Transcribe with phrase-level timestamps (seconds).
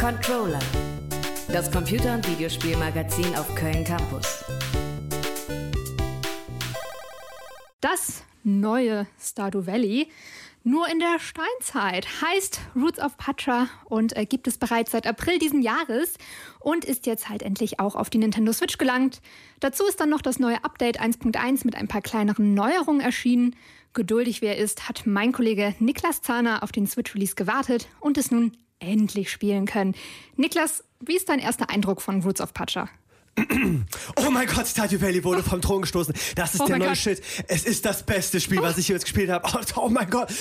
[0.00, 0.58] Controller.
[1.52, 4.42] Das Computer- und Videospielmagazin auf Köln Campus.
[7.82, 10.08] Das neue Stardew Valley
[10.62, 15.38] nur in der Steinzeit heißt Roots of Patra und äh, gibt es bereits seit April
[15.38, 16.14] diesen Jahres
[16.60, 19.20] und ist jetzt halt endlich auch auf die Nintendo Switch gelangt.
[19.60, 23.54] Dazu ist dann noch das neue Update 1.1 mit ein paar kleineren Neuerungen erschienen.
[23.92, 28.30] Geduldig wer ist, hat mein Kollege Niklas Zahner auf den Switch Release gewartet und es
[28.30, 29.94] nun endlich spielen können.
[30.36, 32.88] Niklas, wie ist dein erster Eindruck von Roots of Patra?
[34.16, 36.14] Oh mein Gott, Stardew Valley wurde vom Thron gestoßen.
[36.34, 36.98] Das ist Oh der neue Gott.
[36.98, 37.22] Shit.
[37.48, 39.48] Es ist das beste Spiel, was ich hier jetzt gespielt habe.
[39.52, 40.32] Oh, oh mein Gott.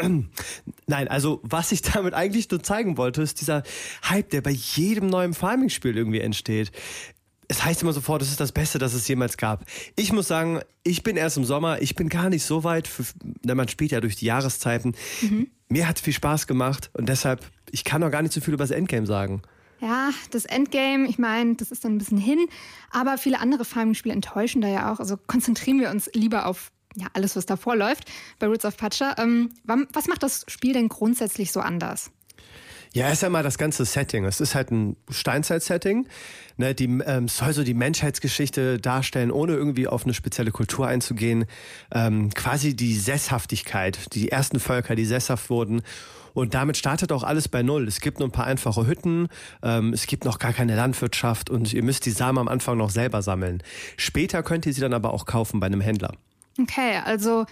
[0.86, 3.62] Nein, also was ich damit eigentlich nur zeigen wollte, ist dieser
[4.08, 6.72] Hype, der bei jedem neuen Farming-Spiel irgendwie entsteht.
[7.46, 9.64] Es heißt immer sofort, es ist das Beste, das es jemals gab.
[9.96, 13.04] Ich muss sagen, ich bin erst im Sommer, ich bin gar nicht so weit, für,
[13.22, 14.94] denn man spielt ja durch die Jahreszeiten.
[15.68, 18.64] Mir hat viel Spaß gemacht und deshalb, ich kann noch gar nicht so viel über
[18.64, 19.42] das Endgame sagen.
[19.80, 22.46] Ja, das Endgame, ich meine, das ist dann ein bisschen hin,
[22.90, 24.98] aber viele andere Farming-Spiele enttäuschen da ja auch.
[24.98, 29.14] Also konzentrieren wir uns lieber auf ja, alles, was davor läuft bei Roots of Pacha.
[29.18, 32.10] Ähm, was macht das Spiel denn grundsätzlich so anders?
[32.94, 34.24] Ja, erst einmal das ganze Setting.
[34.24, 36.08] Es ist halt ein Steinzeit-Setting.
[36.56, 41.44] Ne, die ähm, soll so die Menschheitsgeschichte darstellen, ohne irgendwie auf eine spezielle Kultur einzugehen.
[41.92, 45.82] Ähm, quasi die Sesshaftigkeit, die ersten Völker, die sesshaft wurden.
[46.34, 47.86] Und damit startet auch alles bei Null.
[47.88, 49.28] Es gibt nur ein paar einfache Hütten,
[49.62, 52.90] ähm, es gibt noch gar keine Landwirtschaft und ihr müsst die Samen am Anfang noch
[52.90, 53.62] selber sammeln.
[53.96, 56.12] Später könnt ihr sie dann aber auch kaufen bei einem Händler.
[56.60, 57.46] Okay, also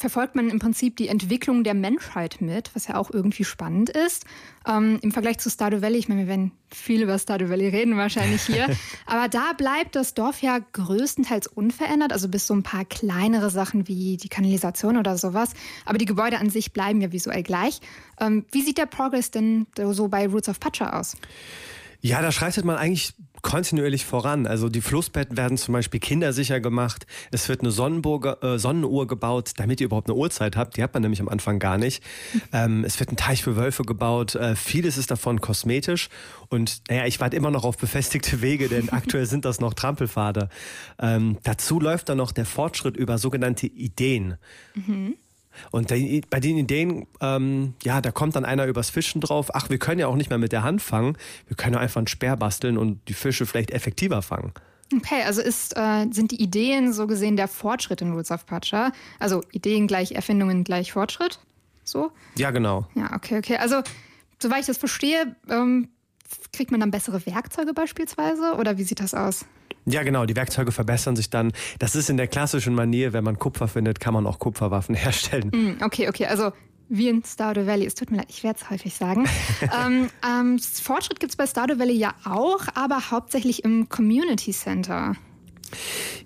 [0.00, 4.24] verfolgt man im Prinzip die Entwicklung der Menschheit mit, was ja auch irgendwie spannend ist.
[4.66, 7.98] Ähm, Im Vergleich zu Stardew Valley, ich meine, wir werden viel über Stardew Valley reden
[7.98, 8.66] wahrscheinlich hier,
[9.06, 13.88] aber da bleibt das Dorf ja größtenteils unverändert, also bis so ein paar kleinere Sachen
[13.88, 15.50] wie die Kanalisation oder sowas.
[15.84, 17.80] Aber die Gebäude an sich bleiben ja visuell gleich.
[18.18, 21.18] Ähm, wie sieht der Progress denn so bei Roots of Pacha aus?
[22.02, 24.46] Ja, da schreitet man eigentlich kontinuierlich voran.
[24.46, 27.06] Also die Flussbetten werden zum Beispiel kindersicher gemacht.
[27.30, 30.76] Es wird eine äh, Sonnenuhr gebaut, damit ihr überhaupt eine Uhrzeit habt.
[30.76, 32.02] Die hat man nämlich am Anfang gar nicht.
[32.52, 34.34] Ähm, es wird ein Teich für Wölfe gebaut.
[34.34, 36.08] Äh, vieles ist davon kosmetisch.
[36.48, 40.48] Und naja, ich warte immer noch auf befestigte Wege, denn aktuell sind das noch Trampelpfade.
[40.98, 44.36] Ähm, dazu läuft dann noch der Fortschritt über sogenannte Ideen.
[45.70, 49.50] Und bei den Ideen, ähm, ja, da kommt dann einer übers Fischen drauf.
[49.54, 51.16] Ach, wir können ja auch nicht mehr mit der Hand fangen.
[51.48, 54.52] Wir können ja einfach einen Speer basteln und die Fische vielleicht effektiver fangen.
[54.96, 58.92] Okay, also ist, äh, sind die Ideen so gesehen der Fortschritt in Roots of Pacha?
[59.18, 61.38] Also Ideen gleich Erfindungen gleich Fortschritt?
[61.84, 62.10] So?
[62.36, 62.86] Ja, genau.
[62.94, 63.56] Ja, okay, okay.
[63.56, 63.82] Also,
[64.40, 65.88] soweit ich das verstehe, ähm,
[66.52, 68.54] kriegt man dann bessere Werkzeuge beispielsweise?
[68.54, 69.44] Oder wie sieht das aus?
[69.86, 70.26] Ja, genau.
[70.26, 71.52] Die Werkzeuge verbessern sich dann.
[71.78, 75.50] Das ist in der klassischen Manier, wenn man Kupfer findet, kann man auch Kupferwaffen herstellen.
[75.52, 76.26] Hm, okay, okay.
[76.26, 76.52] Also,
[76.88, 77.86] wie in Stardew Valley.
[77.86, 79.28] Es tut mir leid, ich werde es häufig sagen.
[79.62, 85.14] ähm, ähm, Fortschritt gibt es bei Stardew Valley ja auch, aber hauptsächlich im Community Center.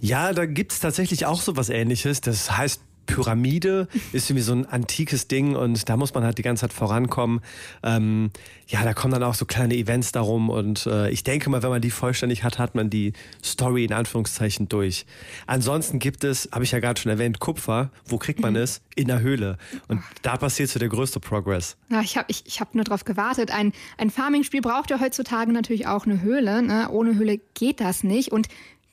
[0.01, 2.23] Ja, da gibt's tatsächlich auch so was ähnliches.
[2.23, 6.43] Das heißt Pyramide, ist irgendwie so ein antikes Ding und da muss man halt die
[6.43, 7.41] ganze Zeit vorankommen.
[7.83, 8.31] Ähm,
[8.67, 11.71] ja, da kommen dann auch so kleine Events darum und äh, ich denke mal, wenn
[11.71, 15.07] man die vollständig hat, hat man die Story in Anführungszeichen durch.
[15.47, 17.91] Ansonsten gibt es, habe ich ja gerade schon erwähnt, Kupfer.
[18.07, 18.81] Wo kriegt man es?
[18.97, 19.59] In der Höhle.
[19.89, 21.77] Und da passiert so der größte Progress.
[21.91, 23.51] Ja, ich habe ich, ich hab nur darauf gewartet.
[23.51, 26.63] Ein, ein Farming-Spiel braucht ja heutzutage natürlich auch eine Höhle.
[26.63, 26.89] Ne?
[26.91, 28.33] Ohne Höhle geht das nicht.
[28.33, 28.49] Und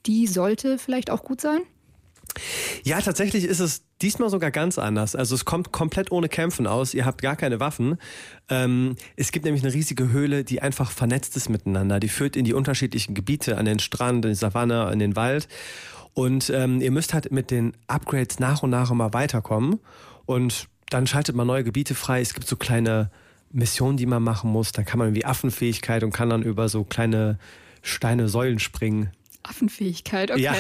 [0.06, 1.62] die sollte vielleicht auch gut sein.
[2.84, 5.16] Ja, tatsächlich ist es diesmal sogar ganz anders.
[5.16, 6.94] Also es kommt komplett ohne Kämpfen aus.
[6.94, 7.98] Ihr habt gar keine Waffen.
[8.50, 12.00] Ähm, es gibt nämlich eine riesige Höhle, die einfach vernetzt ist miteinander.
[12.00, 15.48] Die führt in die unterschiedlichen Gebiete, an den Strand, in die Savanne, in den Wald.
[16.14, 19.80] Und ähm, ihr müsst halt mit den Upgrades nach und nach immer weiterkommen.
[20.26, 22.22] Und dann schaltet man neue Gebiete frei.
[22.22, 23.12] Es gibt so kleine
[23.52, 24.72] Missionen, die man machen muss.
[24.72, 27.38] Dann kann man irgendwie Affenfähigkeit und kann dann über so kleine
[27.82, 29.12] Steine, Säulen springen.
[29.44, 30.42] Affenfähigkeit, okay.
[30.42, 30.54] Ja.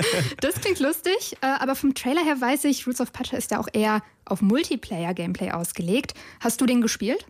[0.40, 3.60] das klingt lustig, äh, aber vom Trailer her weiß ich, Roots of Pacha ist ja
[3.60, 6.14] auch eher auf Multiplayer-Gameplay ausgelegt.
[6.40, 7.24] Hast du den gespielt?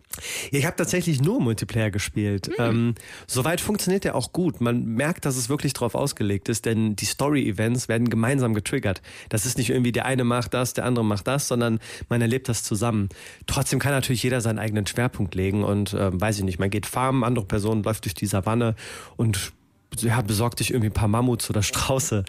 [0.51, 2.49] Ja, ich habe tatsächlich nur Multiplayer gespielt.
[2.57, 2.95] Ähm,
[3.27, 4.61] soweit funktioniert der auch gut.
[4.61, 9.01] Man merkt, dass es wirklich drauf ausgelegt ist, denn die Story-Events werden gemeinsam getriggert.
[9.29, 11.79] Das ist nicht irgendwie der eine macht das, der andere macht das, sondern
[12.09, 13.09] man erlebt das zusammen.
[13.47, 16.85] Trotzdem kann natürlich jeder seinen eigenen Schwerpunkt legen und ähm, weiß ich nicht, man geht
[16.85, 18.75] farmen, andere Person läuft durch die Savanne
[19.15, 19.53] und
[19.97, 22.23] ja, besorg dich irgendwie ein paar Mammuts oder Strauße.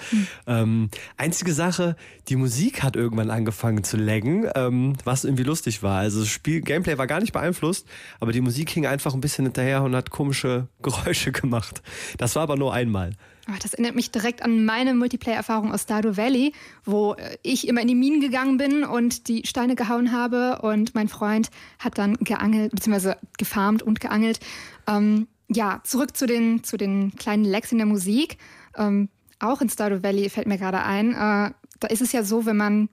[0.47, 1.97] Ähm, einzige Sache,
[2.29, 5.99] die Musik hat irgendwann angefangen zu laggen, ähm, was irgendwie lustig war.
[5.99, 7.87] Also das Spiel, Gameplay war gar nicht beeinflusst,
[8.19, 11.83] aber die Musik hing einfach ein bisschen hinterher und hat komische Geräusche gemacht.
[12.19, 13.13] Das war aber nur einmal.
[13.47, 16.53] Ach, das erinnert mich direkt an meine Multiplayer-Erfahrung aus Stardew Valley,
[16.85, 20.95] wo äh, ich immer in die Minen gegangen bin und die Steine gehauen habe und
[20.95, 24.41] mein Freund hat dann geangelt, beziehungsweise gefarmt und geangelt.
[24.87, 28.39] Ähm, ja, zurück zu den, zu den kleinen Lecks in der Musik.
[28.77, 29.09] Ähm,
[29.39, 32.57] auch in Stardew Valley fällt mir gerade ein, äh, da ist es ja so, wenn
[32.57, 32.89] man,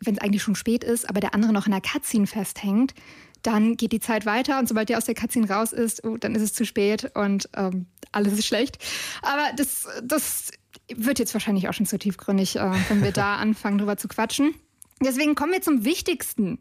[0.00, 2.94] wenn es eigentlich schon spät ist, aber der andere noch in der Cutscene festhängt,
[3.42, 6.34] dann geht die Zeit weiter und sobald der aus der Cutscene raus ist, oh, dann
[6.34, 8.78] ist es zu spät und ähm, alles ist schlecht.
[9.22, 10.50] Aber das, das
[10.94, 14.54] wird jetzt wahrscheinlich auch schon zu tiefgründig, äh, wenn wir da anfangen, drüber zu quatschen.
[15.00, 16.58] Deswegen kommen wir zum Wichtigsten.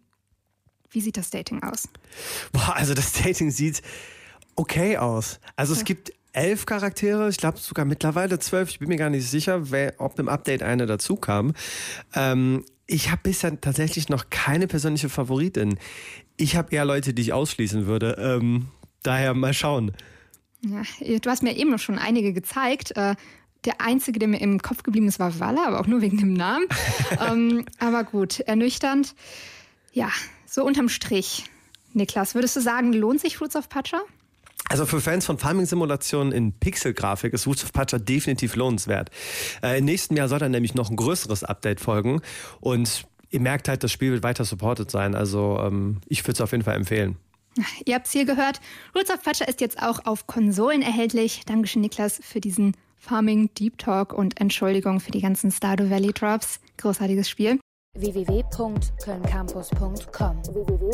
[0.90, 1.90] Wie sieht das Dating aus?
[2.54, 3.82] Boah, also das Dating sieht
[4.58, 5.40] okay aus.
[5.56, 8.70] Also es gibt elf Charaktere, ich glaube sogar mittlerweile zwölf.
[8.70, 11.54] Ich bin mir gar nicht sicher, wer, ob im Update eine dazu kam.
[12.14, 15.80] Ähm, ich habe bisher tatsächlich noch keine persönliche Favoritin.
[16.36, 18.18] Ich habe eher Leute, die ich ausschließen würde.
[18.20, 18.68] Ähm,
[19.04, 19.94] daher mal schauen.
[20.62, 22.96] Ja, du hast mir eben noch schon einige gezeigt.
[22.96, 23.16] Äh,
[23.66, 26.34] der einzige, der mir im Kopf geblieben ist, war Waller, aber auch nur wegen dem
[26.34, 26.68] Namen.
[27.30, 29.16] ähm, aber gut, ernüchternd.
[29.92, 30.10] Ja,
[30.46, 31.46] so unterm Strich.
[31.94, 34.02] Niklas, würdest du sagen, lohnt sich Fruits of Pacha?
[34.70, 39.10] Also für Fans von Farming-Simulationen in Pixel-Grafik ist Roots of Patcher definitiv lohnenswert.
[39.64, 42.22] Äh, Im nächsten Jahr soll dann nämlich noch ein größeres Update folgen
[42.60, 45.16] und ihr merkt halt, das Spiel wird weiter supported sein.
[45.16, 47.18] Also ähm, ich würde es auf jeden Fall empfehlen.
[47.86, 48.62] Ihr habt es hier gehört.
[48.96, 51.42] Roots of Patcher ist jetzt auch auf Konsolen erhältlich.
[51.46, 56.60] Dankeschön, Niklas, für diesen Farming Deep Talk und Entschuldigung für die ganzen Stardew Valley Drops.
[56.78, 57.60] Großartiges Spiel
[57.96, 60.92] www.kölncampus.com www